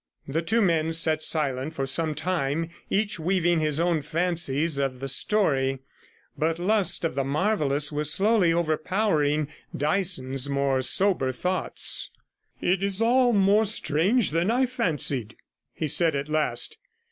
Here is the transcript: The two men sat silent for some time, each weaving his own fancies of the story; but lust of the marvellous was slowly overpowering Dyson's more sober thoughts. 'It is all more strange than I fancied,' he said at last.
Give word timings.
The 0.27 0.41
two 0.41 0.63
men 0.63 0.93
sat 0.93 1.21
silent 1.21 1.75
for 1.75 1.85
some 1.85 2.15
time, 2.15 2.71
each 2.89 3.19
weaving 3.19 3.59
his 3.59 3.79
own 3.79 4.01
fancies 4.01 4.79
of 4.79 4.99
the 4.99 5.07
story; 5.07 5.77
but 6.35 6.57
lust 6.57 7.05
of 7.05 7.13
the 7.13 7.23
marvellous 7.23 7.91
was 7.91 8.11
slowly 8.11 8.51
overpowering 8.51 9.47
Dyson's 9.77 10.49
more 10.49 10.81
sober 10.81 11.31
thoughts. 11.31 12.09
'It 12.61 12.81
is 12.81 12.99
all 12.99 13.31
more 13.31 13.65
strange 13.65 14.31
than 14.31 14.49
I 14.49 14.65
fancied,' 14.65 15.35
he 15.71 15.87
said 15.87 16.15
at 16.15 16.29
last. 16.29 16.79